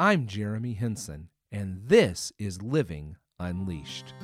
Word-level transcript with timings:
I'm 0.00 0.28
Jeremy 0.28 0.74
Henson, 0.74 1.28
and 1.50 1.80
this 1.88 2.32
is 2.38 2.62
Living 2.62 3.16
Unleashed. 3.40 4.14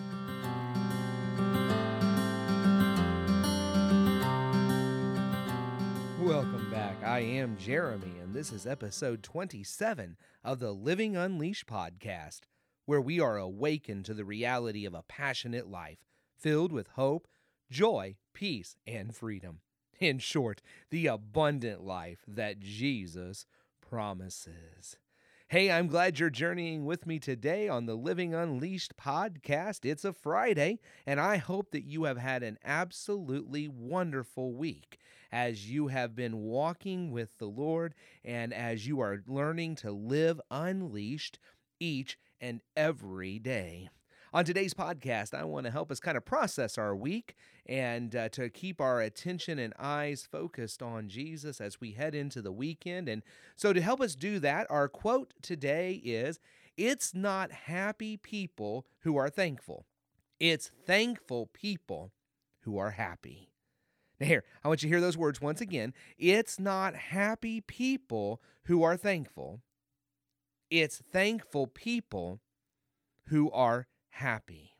Welcome 6.22 6.68
back. 6.70 6.94
I 7.02 7.18
am 7.26 7.56
Jeremy, 7.58 8.12
and 8.22 8.32
this 8.32 8.52
is 8.52 8.68
episode 8.68 9.24
27 9.24 10.16
of 10.44 10.60
the 10.60 10.70
Living 10.70 11.16
Unleashed 11.16 11.66
podcast, 11.66 12.42
where 12.86 13.00
we 13.00 13.18
are 13.18 13.36
awakened 13.36 14.04
to 14.04 14.14
the 14.14 14.24
reality 14.24 14.84
of 14.86 14.94
a 14.94 15.02
passionate 15.02 15.66
life 15.68 16.04
filled 16.38 16.70
with 16.70 16.86
hope, 16.94 17.26
joy, 17.68 18.14
peace, 18.32 18.76
and 18.86 19.12
freedom. 19.12 19.58
In 19.98 20.20
short, 20.20 20.62
the 20.92 21.08
abundant 21.08 21.82
life 21.82 22.20
that 22.28 22.60
Jesus 22.60 23.44
promises. 23.80 24.98
Hey, 25.54 25.70
I'm 25.70 25.86
glad 25.86 26.18
you're 26.18 26.30
journeying 26.30 26.84
with 26.84 27.06
me 27.06 27.20
today 27.20 27.68
on 27.68 27.86
the 27.86 27.94
Living 27.94 28.34
Unleashed 28.34 28.96
podcast. 28.96 29.84
It's 29.84 30.04
a 30.04 30.12
Friday, 30.12 30.80
and 31.06 31.20
I 31.20 31.36
hope 31.36 31.70
that 31.70 31.84
you 31.84 32.02
have 32.02 32.16
had 32.18 32.42
an 32.42 32.58
absolutely 32.64 33.68
wonderful 33.68 34.52
week 34.52 34.98
as 35.30 35.70
you 35.70 35.86
have 35.86 36.16
been 36.16 36.38
walking 36.38 37.12
with 37.12 37.38
the 37.38 37.46
Lord 37.46 37.94
and 38.24 38.52
as 38.52 38.88
you 38.88 38.98
are 38.98 39.22
learning 39.28 39.76
to 39.76 39.92
live 39.92 40.40
unleashed 40.50 41.38
each 41.78 42.18
and 42.40 42.60
every 42.76 43.38
day. 43.38 43.90
On 44.34 44.44
today's 44.44 44.74
podcast, 44.74 45.32
I 45.32 45.44
want 45.44 45.64
to 45.66 45.70
help 45.70 45.92
us 45.92 46.00
kind 46.00 46.16
of 46.16 46.24
process 46.24 46.76
our 46.76 46.96
week 46.96 47.36
and 47.66 48.16
uh, 48.16 48.28
to 48.30 48.50
keep 48.50 48.80
our 48.80 49.00
attention 49.00 49.60
and 49.60 49.72
eyes 49.78 50.26
focused 50.28 50.82
on 50.82 51.08
Jesus 51.08 51.60
as 51.60 51.80
we 51.80 51.92
head 51.92 52.16
into 52.16 52.42
the 52.42 52.50
weekend. 52.50 53.08
And 53.08 53.22
so, 53.54 53.72
to 53.72 53.80
help 53.80 54.00
us 54.00 54.16
do 54.16 54.40
that, 54.40 54.66
our 54.68 54.88
quote 54.88 55.34
today 55.40 55.92
is 56.04 56.40
It's 56.76 57.14
not 57.14 57.52
happy 57.52 58.16
people 58.16 58.86
who 59.02 59.16
are 59.16 59.30
thankful, 59.30 59.86
it's 60.40 60.68
thankful 60.84 61.46
people 61.46 62.10
who 62.62 62.76
are 62.76 62.90
happy. 62.90 63.52
Now, 64.18 64.26
here, 64.26 64.44
I 64.64 64.68
want 64.68 64.82
you 64.82 64.88
to 64.88 64.92
hear 64.96 65.00
those 65.00 65.16
words 65.16 65.40
once 65.40 65.60
again. 65.60 65.94
It's 66.18 66.58
not 66.58 66.96
happy 66.96 67.60
people 67.60 68.42
who 68.64 68.82
are 68.82 68.96
thankful, 68.96 69.60
it's 70.70 71.00
thankful 71.12 71.68
people 71.68 72.40
who 73.28 73.48
are 73.52 73.86
happy. 74.14 74.72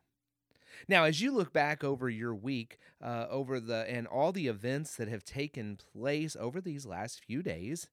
Now, 0.88 1.04
as 1.04 1.20
you 1.20 1.30
look 1.32 1.52
back 1.52 1.82
over 1.84 2.08
your 2.08 2.34
week, 2.34 2.78
uh, 3.02 3.27
over 3.30 3.60
the 3.60 3.88
and 3.90 4.06
all 4.06 4.32
the 4.32 4.48
events 4.48 4.96
that 4.96 5.08
have 5.08 5.24
taken 5.24 5.77
place 5.77 6.36
over 6.38 6.60
these 6.60 6.86
last 6.86 7.20
few 7.24 7.42
days, 7.42 7.88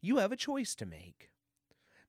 you 0.00 0.16
have 0.16 0.32
a 0.32 0.36
choice 0.36 0.74
to 0.76 0.86
make. 0.86 1.30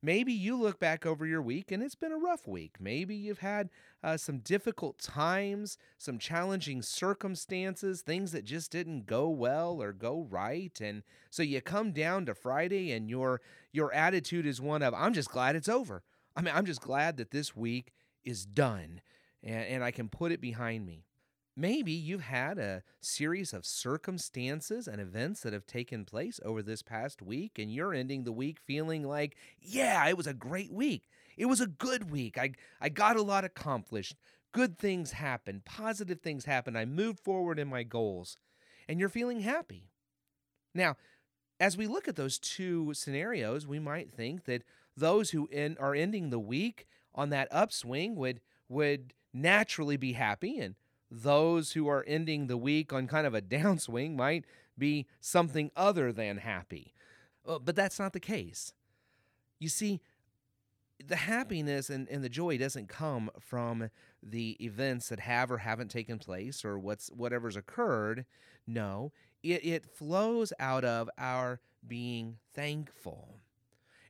Maybe 0.05 0.33
you 0.33 0.57
look 0.57 0.79
back 0.79 1.05
over 1.05 1.25
your 1.25 1.41
week 1.41 1.71
and 1.71 1.81
it's 1.81 1.95
been 1.95 2.11
a 2.11 2.17
rough 2.17 2.45
week. 2.45 2.73
Maybe 2.77 3.15
you've 3.15 3.39
had 3.39 3.69
uh, 4.03 4.17
some 4.17 4.39
difficult 4.39 4.97
times, 4.99 5.77
some 5.97 6.17
challenging 6.19 6.81
circumstances, 6.81 8.01
things 8.01 8.33
that 8.33 8.43
just 8.43 8.69
didn't 8.69 9.05
go 9.05 9.29
well 9.29 9.81
or 9.81 9.93
go 9.93 10.27
right, 10.29 10.77
and 10.81 11.03
so 11.29 11.41
you 11.43 11.61
come 11.61 11.91
down 11.93 12.25
to 12.25 12.33
Friday 12.33 12.91
and 12.91 13.09
your 13.09 13.39
your 13.71 13.93
attitude 13.93 14.45
is 14.45 14.59
one 14.59 14.81
of 14.81 14.93
I'm 14.93 15.13
just 15.13 15.29
glad 15.29 15.55
it's 15.55 15.69
over. 15.69 16.03
I 16.35 16.41
mean, 16.41 16.53
I'm 16.55 16.65
just 16.65 16.81
glad 16.81 17.17
that 17.17 17.31
this 17.31 17.55
week 17.55 17.91
is 18.25 18.45
done 18.45 19.02
and, 19.43 19.66
and 19.66 19.83
I 19.83 19.91
can 19.91 20.09
put 20.09 20.31
it 20.31 20.41
behind 20.41 20.85
me. 20.85 21.05
Maybe 21.55 21.91
you've 21.91 22.21
had 22.23 22.57
a 22.57 22.81
series 22.99 23.53
of 23.53 23.66
circumstances 23.66 24.88
and 24.88 24.99
events 24.99 25.41
that 25.41 25.53
have 25.53 25.67
taken 25.67 26.03
place 26.03 26.39
over 26.44 26.63
this 26.63 26.81
past 26.81 27.21
week, 27.21 27.59
and 27.59 27.71
you're 27.71 27.94
ending 27.94 28.23
the 28.23 28.31
week 28.31 28.57
feeling 28.59 29.03
like, 29.07 29.38
yeah, 29.59 30.03
it 30.07 30.17
was 30.17 30.25
a 30.25 30.33
great 30.33 30.73
week. 30.73 31.03
It 31.38 31.45
was 31.45 31.61
a 31.61 31.67
good 31.67 32.09
week. 32.09 32.39
I, 32.39 32.53
I 32.81 32.89
got 32.89 33.17
a 33.17 33.21
lot 33.21 33.44
accomplished. 33.45 34.16
Good 34.51 34.79
things 34.79 35.11
happened. 35.11 35.63
Positive 35.63 36.19
things 36.21 36.45
happened. 36.45 36.75
I 36.75 36.85
moved 36.85 37.19
forward 37.19 37.59
in 37.59 37.67
my 37.67 37.83
goals, 37.83 38.38
and 38.90 39.00
you're 39.00 39.07
feeling 39.09 39.41
happy. 39.41 39.91
Now, 40.73 40.97
as 41.59 41.78
we 41.78 41.85
look 41.85 42.07
at 42.07 42.16
those 42.16 42.40
two 42.40 42.95
scenarios, 42.95 43.67
we 43.67 43.78
might 43.78 44.11
think 44.11 44.45
that 44.45 44.63
those 44.97 45.31
who 45.31 45.45
in 45.51 45.78
are 45.79 45.94
ending 45.94 46.31
the 46.31 46.40
week 46.40 46.88
on 47.16 47.29
that 47.29 47.47
upswing 47.51 48.16
would 48.16 48.41
would 48.69 49.13
naturally 49.34 49.97
be 49.97 50.13
happy 50.13 50.57
and 50.59 50.75
those 51.09 51.74
who 51.74 51.88
are 51.88 52.03
ending 52.07 52.47
the 52.47 52.57
week 52.57 52.91
on 52.91 53.07
kind 53.07 53.28
of 53.28 53.34
a 53.35 53.41
downswing 53.41 54.16
might 54.16 54.46
be 54.78 55.06
something 55.22 55.69
other 55.75 56.12
than 56.12 56.38
happy. 56.38 56.94
Uh, 57.47 57.59
but 57.59 57.75
that's 57.75 58.00
not 58.00 58.13
the 58.13 58.19
case. 58.19 58.73
You 59.59 59.69
see, 59.69 60.02
the 61.06 61.16
happiness 61.16 61.90
and, 61.90 62.07
and 62.09 62.23
the 62.23 62.29
joy 62.29 62.57
doesn't 62.57 62.90
come 62.90 63.29
from 63.40 63.90
the 64.23 64.52
events 64.63 65.09
that 65.09 65.19
have 65.19 65.52
or 65.52 65.59
haven't 65.59 65.91
taken 65.91 66.18
place 66.18 66.66
or 66.66 66.79
what's 66.79 67.09
whatever's 67.09 67.57
occurred. 67.57 68.25
No, 68.66 69.12
it, 69.44 69.63
it 69.66 69.85
flows 69.85 70.53
out 70.59 70.85
of 70.85 71.09
our 71.18 71.59
being 71.85 72.38
thankful 72.56 73.41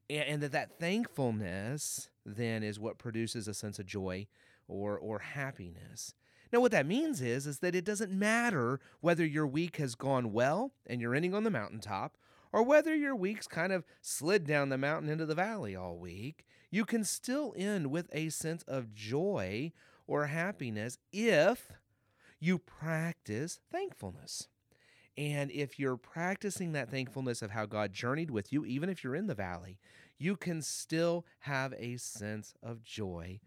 and, 0.09 0.23
and 0.23 0.43
that 0.43 0.51
that 0.51 0.79
thankfulness 0.79 2.09
then 2.25 2.63
is 2.63 2.79
what 2.79 2.97
produces 2.97 3.47
a 3.47 3.53
sense 3.53 3.79
of 3.79 3.85
joy 3.85 4.27
or 4.67 4.97
or 4.97 5.19
happiness. 5.19 6.13
Now 6.51 6.59
what 6.61 6.71
that 6.71 6.85
means 6.85 7.21
is 7.21 7.47
is 7.47 7.59
that 7.59 7.75
it 7.75 7.85
doesn't 7.85 8.11
matter 8.11 8.79
whether 9.01 9.25
your 9.25 9.47
week 9.47 9.77
has 9.77 9.95
gone 9.95 10.31
well 10.33 10.71
and 10.85 11.01
you're 11.01 11.15
ending 11.15 11.33
on 11.33 11.43
the 11.43 11.49
mountaintop 11.51 12.17
or 12.51 12.61
whether 12.63 12.95
your 12.95 13.15
week's 13.15 13.47
kind 13.47 13.73
of 13.73 13.83
slid 14.01 14.45
down 14.45 14.69
the 14.69 14.77
mountain 14.77 15.09
into 15.09 15.25
the 15.25 15.33
valley 15.33 15.75
all 15.75 15.97
week, 15.97 16.45
you 16.69 16.85
can 16.85 17.03
still 17.03 17.53
end 17.57 17.87
with 17.87 18.07
a 18.13 18.29
sense 18.29 18.63
of 18.67 18.93
joy 18.93 19.71
or 20.05 20.27
happiness 20.27 20.99
if 21.11 21.71
you 22.39 22.59
practice 22.59 23.59
thankfulness. 23.71 24.49
And 25.17 25.51
if 25.51 25.77
you're 25.77 25.97
practicing 25.97 26.71
that 26.71 26.89
thankfulness 26.89 27.41
of 27.41 27.51
how 27.51 27.65
God 27.65 27.93
journeyed 27.93 28.31
with 28.31 28.51
you, 28.51 28.65
even 28.65 28.89
if 28.89 29.03
you're 29.03 29.15
in 29.15 29.27
the 29.27 29.35
valley, 29.35 29.79
you 30.17 30.35
can 30.35 30.61
still 30.61 31.25
have 31.39 31.73
a 31.77 31.97
sense 31.97 32.53
of 32.63 32.83
joy 32.83 33.39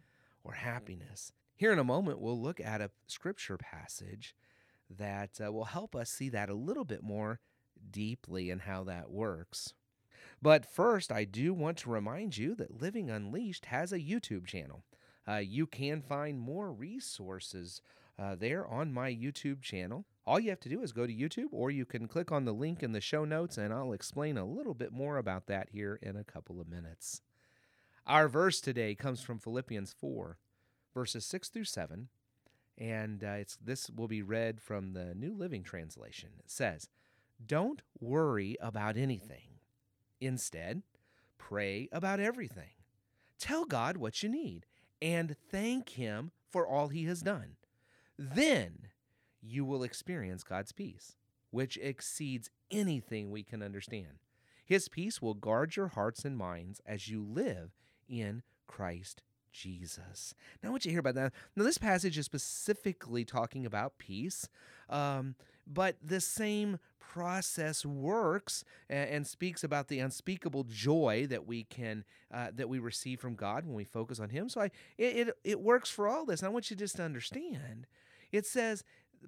or 0.44 0.52
happiness. 0.54 1.32
Here 1.56 1.72
in 1.72 1.78
a 1.78 1.84
moment, 1.84 2.20
we'll 2.20 2.40
look 2.40 2.60
at 2.60 2.80
a 2.80 2.90
scripture 3.08 3.56
passage 3.56 4.34
that 4.90 5.40
uh, 5.44 5.50
will 5.52 5.64
help 5.64 5.96
us 5.96 6.08
see 6.10 6.28
that 6.28 6.48
a 6.50 6.54
little 6.54 6.84
bit 6.84 7.02
more 7.02 7.40
deeply 7.90 8.50
and 8.50 8.62
how 8.62 8.84
that 8.84 9.10
works. 9.10 9.74
But 10.40 10.66
first, 10.66 11.10
I 11.10 11.24
do 11.24 11.52
want 11.52 11.78
to 11.78 11.90
remind 11.90 12.36
you 12.36 12.54
that 12.56 12.80
Living 12.80 13.10
Unleashed 13.10 13.66
has 13.66 13.90
a 13.92 13.98
YouTube 13.98 14.46
channel. 14.46 14.84
Uh, 15.26 15.36
you 15.36 15.66
can 15.66 16.02
find 16.02 16.38
more 16.38 16.72
resources 16.72 17.80
uh, 18.18 18.36
there 18.36 18.64
on 18.66 18.92
my 18.92 19.10
YouTube 19.10 19.62
channel. 19.62 20.04
All 20.26 20.40
you 20.40 20.50
have 20.50 20.60
to 20.60 20.68
do 20.68 20.82
is 20.82 20.92
go 20.92 21.06
to 21.06 21.14
YouTube, 21.14 21.50
or 21.52 21.70
you 21.70 21.84
can 21.86 22.08
click 22.08 22.32
on 22.32 22.44
the 22.44 22.52
link 22.52 22.82
in 22.82 22.90
the 22.90 23.00
show 23.00 23.24
notes, 23.24 23.56
and 23.56 23.72
I'll 23.72 23.92
explain 23.92 24.36
a 24.36 24.44
little 24.44 24.74
bit 24.74 24.90
more 24.92 25.18
about 25.18 25.46
that 25.46 25.68
here 25.70 26.00
in 26.02 26.16
a 26.16 26.24
couple 26.24 26.60
of 26.60 26.66
minutes. 26.68 27.22
Our 28.06 28.26
verse 28.28 28.60
today 28.60 28.96
comes 28.96 29.20
from 29.22 29.38
Philippians 29.38 29.92
4, 30.00 30.38
verses 30.92 31.24
6 31.26 31.48
through 31.50 31.64
7, 31.64 32.08
and 32.76 33.22
uh, 33.22 33.26
it's, 33.38 33.56
this 33.56 33.88
will 33.88 34.08
be 34.08 34.20
read 34.22 34.60
from 34.60 34.94
the 34.94 35.14
New 35.14 35.32
Living 35.32 35.62
Translation. 35.62 36.30
It 36.40 36.50
says, 36.50 36.88
Don't 37.44 37.82
worry 38.00 38.56
about 38.60 38.96
anything. 38.96 39.60
Instead, 40.20 40.82
pray 41.38 41.88
about 41.92 42.18
everything. 42.18 42.70
Tell 43.38 43.64
God 43.64 43.96
what 43.96 44.22
you 44.22 44.28
need 44.28 44.64
and 45.02 45.36
thank 45.50 45.90
Him 45.90 46.32
for 46.50 46.66
all 46.66 46.88
He 46.88 47.04
has 47.04 47.20
done. 47.20 47.56
Then 48.18 48.88
you 49.48 49.64
will 49.64 49.82
experience 49.82 50.42
God's 50.42 50.72
peace, 50.72 51.16
which 51.50 51.76
exceeds 51.78 52.50
anything 52.70 53.30
we 53.30 53.42
can 53.42 53.62
understand. 53.62 54.18
His 54.64 54.88
peace 54.88 55.22
will 55.22 55.34
guard 55.34 55.76
your 55.76 55.88
hearts 55.88 56.24
and 56.24 56.36
minds 56.36 56.80
as 56.84 57.08
you 57.08 57.22
live 57.24 57.70
in 58.08 58.42
Christ 58.66 59.22
Jesus. 59.52 60.34
Now, 60.62 60.72
what 60.72 60.84
you 60.84 60.90
hear 60.90 61.00
about 61.00 61.14
that? 61.14 61.32
Now, 61.54 61.64
this 61.64 61.78
passage 61.78 62.18
is 62.18 62.26
specifically 62.26 63.24
talking 63.24 63.64
about 63.64 63.96
peace, 63.98 64.48
um, 64.90 65.36
but 65.66 65.96
the 66.02 66.20
same 66.20 66.78
process 66.98 67.86
works 67.86 68.64
and, 68.90 69.08
and, 69.08 69.26
speaks 69.26 69.62
about 69.62 69.86
the 69.86 70.00
unspeakable 70.00 70.64
joy 70.64 71.24
that 71.30 71.46
we 71.46 71.62
can 71.64 72.04
uh, 72.34 72.48
that 72.54 72.68
we 72.68 72.80
receive 72.80 73.20
from 73.20 73.34
God 73.36 73.64
when 73.64 73.74
we 73.74 73.84
focus 73.84 74.18
on 74.18 74.30
Him. 74.30 74.48
So, 74.48 74.60
I 74.60 74.70
it, 74.98 75.28
it 75.28 75.36
it 75.44 75.60
works 75.60 75.90
for 75.90 76.08
all 76.08 76.26
this. 76.26 76.42
I 76.42 76.48
want 76.48 76.68
you 76.70 76.76
just 76.76 76.96
to 76.96 77.04
understand. 77.04 77.86
It 78.32 78.44
says 78.46 78.82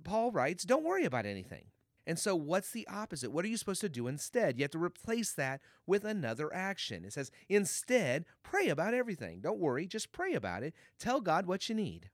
Paul 0.04 0.30
writes, 0.32 0.64
don't 0.64 0.84
worry 0.84 1.04
about 1.04 1.26
anything. 1.26 1.66
And 2.06 2.18
so, 2.18 2.34
what's 2.34 2.70
the 2.70 2.88
opposite? 2.88 3.32
What 3.32 3.44
are 3.44 3.48
you 3.48 3.58
supposed 3.58 3.82
to 3.82 3.88
do 3.88 4.08
instead? 4.08 4.56
You 4.56 4.64
have 4.64 4.70
to 4.70 4.82
replace 4.82 5.32
that 5.34 5.60
with 5.86 6.04
another 6.06 6.52
action. 6.54 7.04
It 7.04 7.12
says, 7.12 7.30
instead, 7.50 8.24
pray 8.42 8.68
about 8.68 8.94
everything. 8.94 9.40
Don't 9.40 9.58
worry, 9.58 9.86
just 9.86 10.10
pray 10.10 10.32
about 10.32 10.62
it. 10.62 10.72
Tell 10.98 11.20
God 11.20 11.44
what 11.46 11.68
you 11.68 11.74
need 11.74 12.08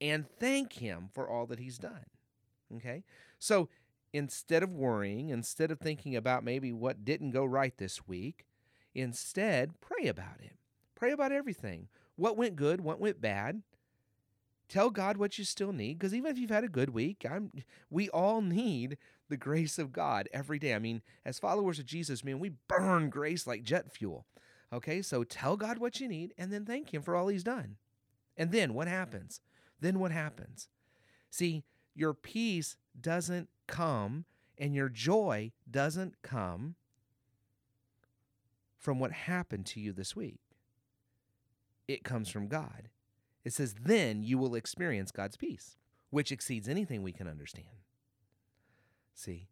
and 0.00 0.26
thank 0.38 0.74
Him 0.74 1.08
for 1.12 1.28
all 1.28 1.44
that 1.46 1.58
He's 1.58 1.76
done. 1.78 2.04
Okay? 2.76 3.02
So, 3.40 3.68
instead 4.12 4.62
of 4.62 4.72
worrying, 4.72 5.30
instead 5.30 5.72
of 5.72 5.80
thinking 5.80 6.14
about 6.14 6.44
maybe 6.44 6.70
what 6.72 7.04
didn't 7.04 7.32
go 7.32 7.44
right 7.44 7.76
this 7.76 8.06
week, 8.06 8.46
instead, 8.94 9.72
pray 9.80 10.06
about 10.06 10.40
it. 10.40 10.52
Pray 10.94 11.10
about 11.10 11.32
everything. 11.32 11.88
What 12.14 12.36
went 12.36 12.54
good, 12.54 12.80
what 12.80 13.00
went 13.00 13.20
bad, 13.20 13.62
tell 14.68 14.90
God 14.90 15.16
what 15.16 15.38
you 15.38 15.44
still 15.44 15.72
need 15.72 15.98
because 15.98 16.14
even 16.14 16.30
if 16.30 16.38
you've 16.38 16.50
had 16.50 16.64
a 16.64 16.68
good 16.68 16.90
week, 16.90 17.24
I'm 17.28 17.50
we 17.90 18.08
all 18.10 18.40
need 18.40 18.98
the 19.28 19.36
grace 19.36 19.78
of 19.78 19.92
God 19.92 20.28
every 20.32 20.58
day. 20.58 20.74
I 20.74 20.78
mean, 20.78 21.02
as 21.24 21.38
followers 21.38 21.78
of 21.78 21.86
Jesus, 21.86 22.24
man, 22.24 22.38
we 22.38 22.50
burn 22.68 23.10
grace 23.10 23.46
like 23.46 23.62
jet 23.62 23.92
fuel. 23.92 24.26
Okay? 24.72 25.02
So 25.02 25.24
tell 25.24 25.56
God 25.56 25.78
what 25.78 26.00
you 26.00 26.08
need 26.08 26.34
and 26.38 26.52
then 26.52 26.64
thank 26.64 26.92
him 26.92 27.02
for 27.02 27.14
all 27.14 27.28
he's 27.28 27.44
done. 27.44 27.76
And 28.36 28.50
then 28.52 28.74
what 28.74 28.88
happens? 28.88 29.40
Then 29.80 29.98
what 30.00 30.12
happens? 30.12 30.68
See, 31.30 31.64
your 31.94 32.14
peace 32.14 32.76
doesn't 33.00 33.48
come 33.66 34.24
and 34.58 34.74
your 34.74 34.88
joy 34.88 35.52
doesn't 35.70 36.20
come 36.22 36.74
from 38.78 38.98
what 38.98 39.12
happened 39.12 39.66
to 39.66 39.80
you 39.80 39.92
this 39.92 40.14
week. 40.14 40.40
It 41.88 42.04
comes 42.04 42.28
from 42.28 42.48
God. 42.48 42.88
It 43.44 43.52
says, 43.52 43.74
then 43.82 44.22
you 44.22 44.38
will 44.38 44.54
experience 44.54 45.10
God's 45.12 45.36
peace, 45.36 45.76
which 46.10 46.32
exceeds 46.32 46.66
anything 46.68 47.02
we 47.02 47.12
can 47.12 47.28
understand. 47.28 47.68
See? 49.14 49.48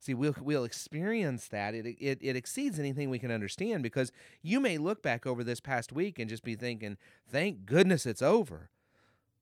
See, 0.00 0.14
we'll, 0.14 0.36
we'll 0.40 0.64
experience 0.64 1.48
that. 1.48 1.74
It, 1.74 1.84
it, 2.00 2.18
it 2.22 2.36
exceeds 2.36 2.78
anything 2.78 3.10
we 3.10 3.18
can 3.18 3.30
understand 3.30 3.82
because 3.82 4.10
you 4.40 4.58
may 4.60 4.78
look 4.78 5.02
back 5.02 5.26
over 5.26 5.44
this 5.44 5.60
past 5.60 5.92
week 5.92 6.18
and 6.18 6.30
just 6.30 6.44
be 6.44 6.54
thinking, 6.54 6.96
thank 7.30 7.66
goodness 7.66 8.06
it's 8.06 8.22
over. 8.22 8.70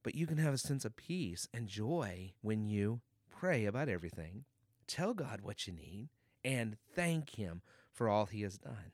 But 0.02 0.14
you 0.14 0.26
can 0.26 0.38
have 0.38 0.54
a 0.54 0.58
sense 0.58 0.84
of 0.84 0.96
peace 0.96 1.48
and 1.54 1.68
joy 1.68 2.32
when 2.42 2.64
you 2.66 3.00
pray 3.30 3.64
about 3.64 3.88
everything, 3.88 4.44
tell 4.86 5.14
God 5.14 5.40
what 5.42 5.66
you 5.66 5.72
need, 5.72 6.08
and 6.44 6.76
thank 6.94 7.36
Him 7.36 7.62
for 7.92 8.08
all 8.08 8.26
He 8.26 8.42
has 8.42 8.58
done. 8.58 8.92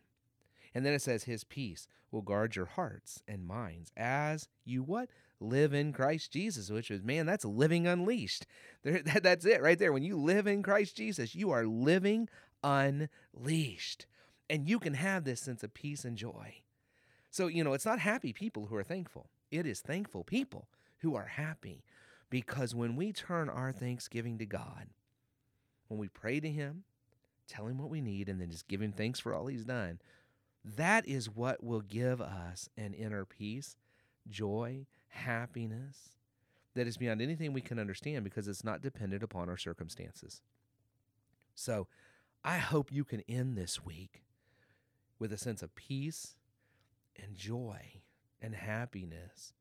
And 0.75 0.85
then 0.85 0.93
it 0.93 1.03
says, 1.03 1.25
His 1.25 1.45
peace 1.45 1.87
will 2.11 2.23
guard 2.23 2.57
your 2.57 2.67
hearts 2.67 3.23
and 3.27 3.45
minds 3.47 3.93
as 3.97 4.49
you 4.65 4.83
what? 4.83 5.11
Live 5.41 5.73
in 5.73 5.93
Christ 5.93 6.33
Jesus, 6.33 6.71
which 6.71 6.91
is, 6.91 7.03
man, 7.03 7.27
that's 7.27 7.45
living 7.45 7.87
unleashed. 7.87 8.47
There, 8.83 9.03
that, 9.05 9.23
that's 9.23 9.45
it 9.47 9.63
right 9.63 9.79
there. 9.79 9.93
When 9.93 10.03
you 10.03 10.17
live 10.17 10.47
in 10.47 10.63
Christ 10.63 10.97
Jesus, 10.97 11.35
you 11.35 11.51
are 11.51 11.67
living 11.67 12.29
unleashed. 12.63 14.07
And 14.49 14.69
you 14.69 14.79
can 14.79 14.95
have 14.95 15.25
this 15.25 15.41
sense 15.41 15.63
of 15.63 15.75
peace 15.75 16.05
and 16.05 16.17
joy. 16.17 16.57
So, 17.31 17.47
you 17.47 17.63
know, 17.63 17.73
it's 17.75 17.87
not 17.87 18.01
happy 18.01 18.33
people 18.33 18.67
who 18.67 18.75
are 18.77 18.83
thankful, 18.83 19.31
it 19.51 19.67
is 19.67 19.81
thankful 19.81 20.25
people 20.25 20.69
who 20.99 21.15
are 21.15 21.27
happy. 21.27 21.85
Because 22.29 22.77
when 22.77 22.95
we 22.95 23.13
turn 23.13 23.49
our 23.49 23.73
thanksgiving 23.73 24.39
to 24.39 24.47
God, 24.47 24.87
when 25.89 25.99
we 25.99 26.07
pray 26.07 26.39
to 26.39 26.49
Him, 26.49 26.85
tell 27.49 27.67
Him 27.67 27.77
what 27.79 27.91
we 27.91 28.01
need, 28.01 28.29
and 28.29 28.41
then 28.41 28.51
just 28.51 28.69
give 28.69 28.81
Him 28.81 28.93
thanks 28.93 29.19
for 29.19 29.35
all 29.35 29.49
He's 29.49 29.65
done, 29.65 29.99
that 30.65 31.07
is 31.09 31.31
what 31.31 31.63
will 31.65 31.81
give 31.81 32.21
us 32.21 32.69
an 32.77 32.93
inner 32.95 33.25
peace, 33.25 33.77
joy, 34.29 34.87
happiness 35.09 36.11
that 36.75 36.87
is 36.87 36.97
beyond 36.97 37.23
anything 37.23 37.53
we 37.53 37.61
can 37.63 37.79
understand 37.79 38.25
because 38.25 38.47
it's 38.47 38.65
not 38.65 38.83
dependent 38.83 39.23
upon 39.23 39.49
our 39.49 39.57
circumstances. 39.57 40.43
So 41.55 41.89
I 42.45 42.59
hope 42.59 42.93
you 42.93 43.05
can 43.05 43.23
end 43.29 43.57
this 43.57 43.85
week 43.85 44.23
with 45.19 45.33
a 45.33 45.39
sense 45.39 45.63
of 45.63 45.75
peace 45.75 46.37
and 47.17 47.35
joy 47.37 48.03
and 48.41 48.55
happiness. 48.55 49.53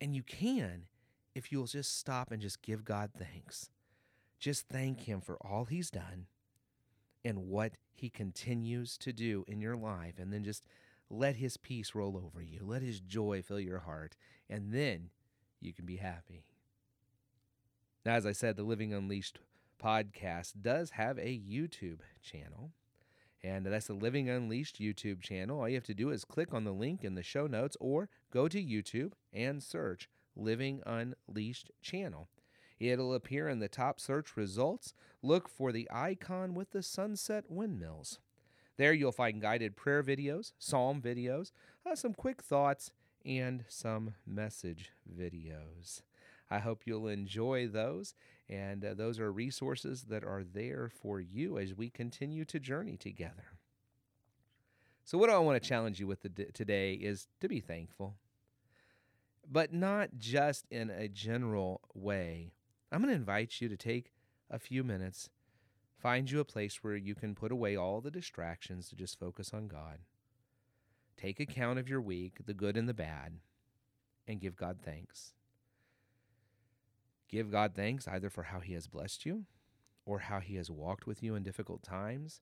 And 0.00 0.14
you 0.14 0.22
can 0.22 0.84
if 1.34 1.52
you'll 1.52 1.66
just 1.66 1.96
stop 1.96 2.32
and 2.32 2.42
just 2.42 2.60
give 2.62 2.84
God 2.84 3.12
thanks. 3.16 3.70
Just 4.40 4.66
thank 4.68 5.02
Him 5.02 5.20
for 5.20 5.36
all 5.36 5.66
He's 5.66 5.90
done 5.90 6.26
and 7.24 7.48
what 7.48 7.76
He 7.92 8.10
continues 8.10 8.96
to 8.98 9.12
do 9.12 9.44
in 9.46 9.60
your 9.60 9.76
life. 9.76 10.14
And 10.18 10.32
then 10.32 10.44
just 10.44 10.64
let 11.08 11.36
His 11.36 11.56
peace 11.56 11.94
roll 11.94 12.16
over 12.16 12.42
you, 12.42 12.60
let 12.62 12.82
His 12.82 13.00
joy 13.00 13.42
fill 13.42 13.60
your 13.60 13.80
heart, 13.80 14.16
and 14.48 14.72
then 14.72 15.10
you 15.60 15.72
can 15.72 15.86
be 15.86 15.96
happy. 15.96 16.44
Now, 18.04 18.14
as 18.14 18.24
I 18.26 18.32
said, 18.32 18.56
the 18.56 18.62
Living 18.62 18.94
Unleashed 18.94 19.40
podcast 19.82 20.54
does 20.62 20.90
have 20.90 21.18
a 21.18 21.28
YouTube 21.38 22.00
channel. 22.22 22.70
And 23.42 23.64
that's 23.64 23.86
the 23.86 23.94
Living 23.94 24.28
Unleashed 24.28 24.80
YouTube 24.80 25.22
channel. 25.22 25.60
All 25.60 25.68
you 25.68 25.74
have 25.76 25.84
to 25.84 25.94
do 25.94 26.10
is 26.10 26.24
click 26.26 26.52
on 26.52 26.64
the 26.64 26.72
link 26.72 27.04
in 27.04 27.14
the 27.14 27.22
show 27.22 27.46
notes 27.46 27.76
or 27.80 28.08
go 28.30 28.48
to 28.48 28.62
YouTube 28.62 29.12
and 29.32 29.62
search 29.62 30.08
Living 30.36 30.82
Unleashed 30.86 31.70
channel. 31.80 32.28
It'll 32.80 33.12
appear 33.12 33.46
in 33.46 33.58
the 33.58 33.68
top 33.68 34.00
search 34.00 34.36
results. 34.38 34.94
Look 35.22 35.48
for 35.50 35.70
the 35.70 35.86
icon 35.92 36.54
with 36.54 36.70
the 36.70 36.82
sunset 36.82 37.44
windmills. 37.50 38.18
There 38.78 38.94
you'll 38.94 39.12
find 39.12 39.42
guided 39.42 39.76
prayer 39.76 40.02
videos, 40.02 40.52
psalm 40.58 41.02
videos, 41.02 41.52
uh, 41.84 41.94
some 41.94 42.14
quick 42.14 42.40
thoughts, 42.42 42.90
and 43.26 43.66
some 43.68 44.14
message 44.26 44.90
videos. 45.06 46.00
I 46.50 46.58
hope 46.58 46.82
you'll 46.86 47.06
enjoy 47.06 47.68
those. 47.68 48.14
And 48.48 48.82
uh, 48.82 48.94
those 48.94 49.20
are 49.20 49.30
resources 49.30 50.04
that 50.04 50.24
are 50.24 50.42
there 50.42 50.88
for 50.88 51.20
you 51.20 51.58
as 51.58 51.74
we 51.74 51.90
continue 51.90 52.46
to 52.46 52.58
journey 52.58 52.96
together. 52.96 53.44
So, 55.04 55.18
what 55.18 55.28
do 55.28 55.34
I 55.34 55.38
want 55.38 55.62
to 55.62 55.68
challenge 55.68 56.00
you 56.00 56.06
with 56.06 56.22
today 56.54 56.94
is 56.94 57.28
to 57.40 57.48
be 57.48 57.60
thankful, 57.60 58.16
but 59.48 59.72
not 59.72 60.10
just 60.18 60.66
in 60.70 60.90
a 60.90 61.08
general 61.08 61.80
way, 61.94 62.52
I'm 62.92 63.00
going 63.02 63.10
to 63.10 63.16
invite 63.16 63.60
you 63.60 63.68
to 63.68 63.76
take 63.76 64.12
a 64.50 64.58
few 64.58 64.82
minutes, 64.82 65.30
find 65.96 66.28
you 66.28 66.40
a 66.40 66.44
place 66.44 66.82
where 66.82 66.96
you 66.96 67.14
can 67.14 67.34
put 67.36 67.52
away 67.52 67.76
all 67.76 68.00
the 68.00 68.10
distractions 68.10 68.88
to 68.88 68.96
just 68.96 69.18
focus 69.18 69.52
on 69.54 69.68
God. 69.68 69.98
Take 71.16 71.38
account 71.38 71.78
of 71.78 71.88
your 71.88 72.00
week, 72.00 72.38
the 72.46 72.54
good 72.54 72.76
and 72.76 72.88
the 72.88 72.94
bad, 72.94 73.34
and 74.26 74.40
give 74.40 74.56
God 74.56 74.78
thanks. 74.84 75.34
Give 77.28 77.50
God 77.52 77.74
thanks 77.76 78.08
either 78.08 78.28
for 78.30 78.44
how 78.44 78.58
He 78.58 78.72
has 78.74 78.88
blessed 78.88 79.24
you 79.24 79.44
or 80.04 80.20
how 80.20 80.40
He 80.40 80.56
has 80.56 80.68
walked 80.70 81.06
with 81.06 81.22
you 81.22 81.36
in 81.36 81.44
difficult 81.44 81.82
times, 81.84 82.40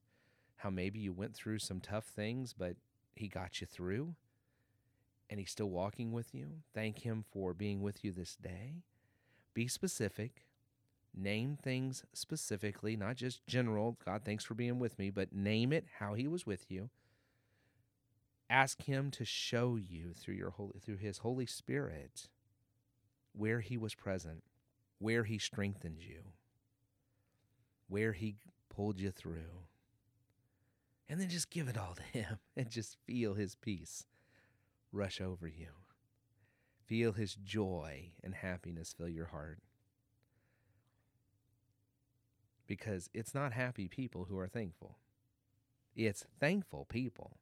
how 0.57 0.71
maybe 0.71 0.97
you 0.97 1.13
went 1.13 1.35
through 1.35 1.59
some 1.59 1.79
tough 1.79 2.05
things, 2.05 2.55
but 2.57 2.75
He 3.13 3.27
got 3.27 3.61
you 3.61 3.67
through 3.67 4.15
and 5.29 5.39
He's 5.39 5.51
still 5.51 5.69
walking 5.69 6.11
with 6.11 6.33
you. 6.33 6.61
Thank 6.73 6.99
Him 6.99 7.23
for 7.29 7.53
being 7.53 7.81
with 7.83 8.03
you 8.03 8.11
this 8.11 8.35
day. 8.35 8.77
Be 9.53 9.67
specific. 9.67 10.45
Name 11.13 11.55
things 11.61 12.05
specifically, 12.13 12.95
not 12.95 13.15
just 13.15 13.45
general. 13.47 13.97
God, 14.05 14.23
thanks 14.23 14.45
for 14.45 14.53
being 14.53 14.79
with 14.79 14.99
me, 14.99 15.09
but 15.09 15.33
name 15.33 15.73
it 15.73 15.85
how 15.99 16.13
He 16.13 16.27
was 16.27 16.45
with 16.45 16.69
you. 16.69 16.89
Ask 18.49 18.83
Him 18.83 19.11
to 19.11 19.25
show 19.25 19.75
you 19.75 20.13
through 20.13 20.35
your 20.35 20.51
holy, 20.51 20.73
through 20.79 20.97
His 20.97 21.19
Holy 21.19 21.45
Spirit, 21.47 22.29
where 23.33 23.59
He 23.59 23.75
was 23.75 23.95
present, 23.95 24.43
where 24.99 25.23
He 25.23 25.39
strengthened 25.39 26.01
you, 26.01 26.21
where 27.87 28.13
He 28.13 28.35
pulled 28.73 28.99
you 28.99 29.09
through, 29.11 29.63
and 31.09 31.19
then 31.19 31.27
just 31.29 31.49
give 31.49 31.67
it 31.67 31.77
all 31.77 31.95
to 31.95 32.03
Him 32.19 32.37
and 32.55 32.69
just 32.69 32.97
feel 33.07 33.33
His 33.33 33.55
peace 33.55 34.05
rush 34.91 35.19
over 35.19 35.47
you. 35.47 35.69
Feel 36.89 37.13
his 37.13 37.35
joy 37.35 38.09
and 38.23 38.33
happiness 38.33 38.95
fill 38.97 39.09
your 39.09 39.27
heart. 39.27 39.59
Because 42.65 43.11
it's 43.13 43.35
not 43.35 43.53
happy 43.53 43.87
people 43.87 44.25
who 44.27 44.39
are 44.39 44.47
thankful, 44.47 44.97
it's 45.95 46.25
thankful 46.39 46.85
people 46.85 47.37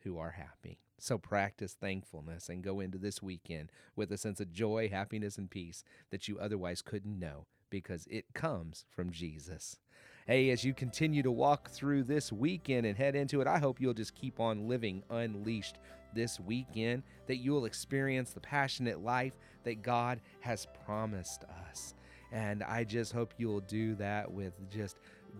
who 0.00 0.16
are 0.18 0.30
happy. 0.30 0.78
So 0.98 1.18
practice 1.18 1.76
thankfulness 1.78 2.48
and 2.48 2.64
go 2.64 2.80
into 2.80 2.96
this 2.96 3.20
weekend 3.20 3.70
with 3.94 4.10
a 4.10 4.16
sense 4.16 4.40
of 4.40 4.50
joy, 4.50 4.88
happiness, 4.88 5.36
and 5.36 5.50
peace 5.50 5.84
that 6.10 6.26
you 6.26 6.38
otherwise 6.38 6.80
couldn't 6.80 7.18
know 7.18 7.44
because 7.68 8.06
it 8.10 8.24
comes 8.32 8.86
from 8.88 9.10
Jesus. 9.10 9.78
Hey, 10.26 10.48
as 10.48 10.64
you 10.64 10.72
continue 10.72 11.22
to 11.22 11.30
walk 11.30 11.68
through 11.68 12.04
this 12.04 12.32
weekend 12.32 12.86
and 12.86 12.96
head 12.96 13.14
into 13.14 13.42
it, 13.42 13.46
I 13.46 13.58
hope 13.58 13.78
you'll 13.78 13.92
just 13.92 14.14
keep 14.14 14.40
on 14.40 14.68
living 14.68 15.02
unleashed 15.10 15.76
this 16.16 16.40
weekend 16.40 17.04
that 17.28 17.36
you 17.36 17.52
will 17.52 17.66
experience 17.66 18.32
the 18.32 18.40
passionate 18.40 19.04
life 19.04 19.34
that 19.62 19.82
God 19.82 20.20
has 20.40 20.66
promised 20.84 21.44
us. 21.70 21.94
And 22.32 22.64
I 22.64 22.82
just 22.82 23.12
hope 23.12 23.34
you'll 23.36 23.60
do 23.60 23.94
that 23.96 24.28
with 24.32 24.54
just 24.68 24.96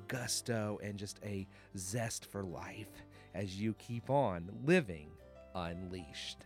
gusto 0.07 0.79
and 0.85 0.97
just 0.97 1.19
a 1.25 1.49
zest 1.77 2.27
for 2.27 2.45
life 2.45 3.03
as 3.35 3.57
you 3.61 3.75
keep 3.75 4.09
on 4.11 4.49
living 4.65 5.09
unleashed. 5.55 6.45